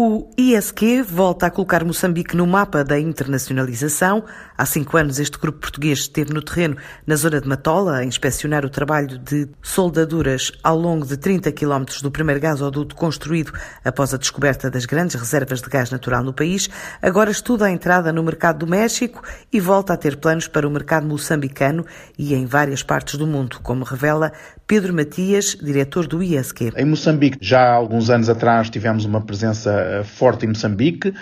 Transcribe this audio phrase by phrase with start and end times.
[0.00, 4.22] O ISQ volta a colocar Moçambique no mapa da internacionalização.
[4.56, 8.64] Há cinco anos, este grupo português esteve no terreno, na zona de Matola, a inspecionar
[8.64, 13.52] o trabalho de soldaduras ao longo de 30 quilómetros do primeiro gasoduto construído
[13.84, 16.70] após a descoberta das grandes reservas de gás natural no país.
[17.02, 19.20] Agora estuda a entrada no mercado do México
[19.52, 21.84] e volta a ter planos para o mercado moçambicano
[22.16, 24.30] e em várias partes do mundo, como revela
[24.64, 26.74] Pedro Matias, diretor do ISQ.
[26.76, 31.12] Em Moçambique, já há alguns anos atrás, tivemos uma presença eh, forte em Moçambique.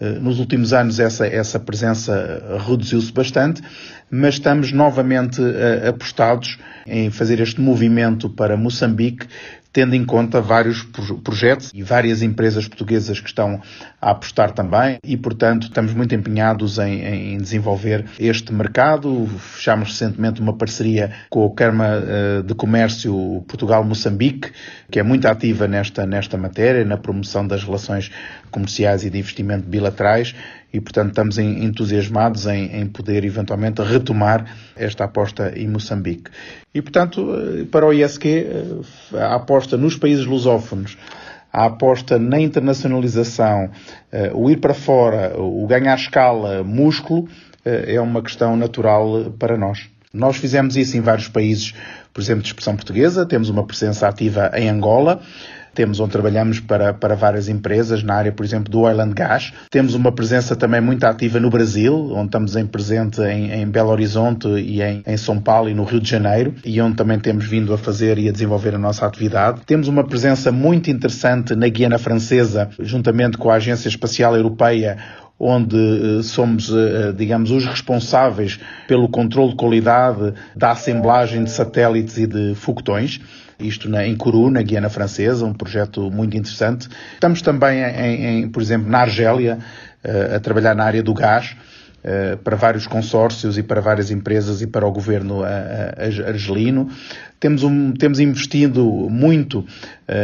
[0.00, 3.62] Eh, nos últimos anos essa, essa presença eh, reduziu-se bastante,
[4.10, 5.40] mas estamos novamente
[5.88, 9.26] apostados em fazer este movimento para Moçambique,
[9.74, 10.84] tendo em conta vários
[11.24, 13.60] projetos e várias empresas portuguesas que estão
[14.00, 19.26] a apostar também e, portanto, estamos muito empenhados em, em desenvolver este mercado.
[19.36, 24.52] Fechámos recentemente uma parceria com a Câmara de Comércio Portugal-Moçambique,
[24.88, 28.12] que é muito ativa nesta, nesta matéria, na promoção das relações
[28.52, 30.36] comerciais e de investimento bilaterais
[30.74, 36.32] e, portanto, estamos entusiasmados em, em, poder eventualmente retomar esta aposta em Moçambique.
[36.74, 40.98] E, portanto, eh, para o ISQ, eh, a aposta nos países lusófonos,
[41.52, 43.70] a aposta na internacionalização,
[44.10, 47.28] eh, o ir para fora, o ganhar escala, músculo,
[47.64, 49.88] é uma questão natural para nós.
[50.14, 51.74] Nós fizemos isso em vários países,
[52.12, 55.20] por exemplo, de expressão portuguesa, temos uma presença ativa em Angola,
[55.74, 59.52] temos onde trabalhamos para, para várias empresas na área, por exemplo, do oil and gas.
[59.68, 63.90] Temos uma presença também muito ativa no Brasil, onde estamos em presente em, em Belo
[63.90, 67.44] Horizonte e em, em São Paulo e no Rio de Janeiro, e onde também temos
[67.46, 69.62] vindo a fazer e a desenvolver a nossa atividade.
[69.66, 74.96] Temos uma presença muito interessante na Guiana Francesa, juntamente com a Agência Espacial Europeia,
[75.38, 82.16] onde eh, somos, eh, digamos, os responsáveis pelo controle de qualidade da assemblagem de satélites
[82.18, 83.20] e de foguetões
[83.58, 86.88] isto na, em Kourou, na Guiana Francesa, um projeto muito interessante.
[87.14, 89.58] Estamos também, em, em por exemplo, na Argélia,
[90.34, 91.56] a trabalhar na área do gás,
[92.42, 95.42] para vários consórcios e para várias empresas e para o governo
[96.26, 96.90] argelino.
[97.38, 99.64] Temos, um, temos investido muito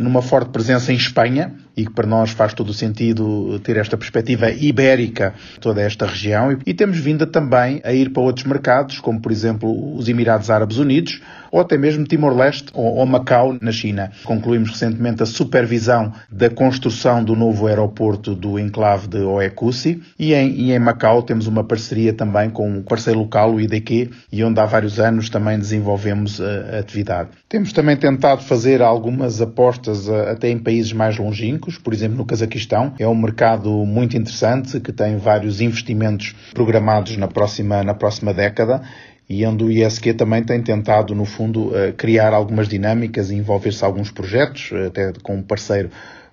[0.00, 3.96] numa forte presença em Espanha, e que para nós faz todo o sentido ter esta
[3.96, 9.20] perspectiva ibérica, toda esta região, e temos vindo também a ir para outros mercados, como
[9.20, 11.20] por exemplo os Emirados Árabes Unidos,
[11.52, 14.10] ou até mesmo Timor-Leste ou, Macau, na China.
[14.24, 20.50] Concluímos recentemente a supervisão da construção do novo aeroporto do enclave de Oecussi e em,
[20.52, 24.58] e em Macau temos uma parceria também com um parceiro local, o IDQ, e onde
[24.58, 27.28] há vários anos também desenvolvemos a, a atividade.
[27.48, 32.94] Temos também tentado fazer algumas apostas até em países mais longínquos, por exemplo, no Cazaquistão.
[32.98, 38.82] É um mercado muito interessante que tem vários investimentos programados na próxima, na próxima década
[39.28, 43.84] e onde o ISQ também tem tentado, no fundo, eh, criar algumas dinâmicas e envolver-se
[43.84, 45.90] alguns projetos, até com um parceiro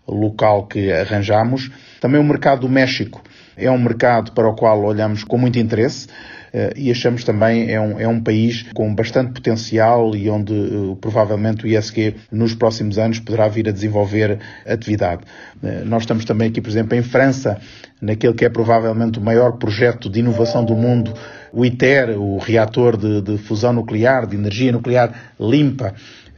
[0.08, 1.72] local que arranjamos.
[2.02, 3.22] Também o mercado do México
[3.56, 6.08] é um mercado para o qual olhamos com muito interesse.
[6.54, 10.98] Eh, e achamos também é um, é um país com bastante potencial e onde uh,
[11.00, 15.22] provavelmente o ISQ nos próximos anos poderá vir a desenvolver atividade.
[15.62, 17.60] Uh, nós estamos também aqui, por exemplo, em França,
[18.02, 21.14] naquele que é provavelmente o maior projeto de inovação do mundo,
[21.52, 25.94] o ITER, o reator de, de fusão nuclear, de energia nuclear limpa,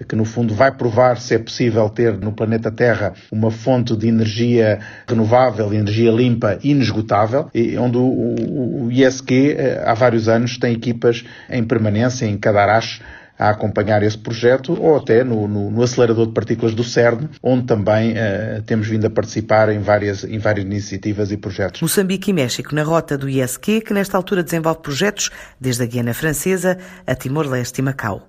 [0.08, 4.08] que no fundo vai provar se é possível ter no planeta Terra uma fonte de
[4.08, 7.50] energia renovável, energia limpa, inesgotável,
[7.80, 13.02] onde o, o ISQ eh, há vários anos tem equipas em permanência em Cadarache
[13.42, 17.66] a acompanhar esse projeto ou até no, no, no, acelerador de partículas do CERN, onde
[17.66, 21.82] também uh, temos vindo a participar em várias, em várias iniciativas e projetos.
[21.82, 26.14] Moçambique e México na rota do ISQ, que nesta altura desenvolve projetos desde a Guiana
[26.14, 28.20] Francesa a Timor-Leste e Macau.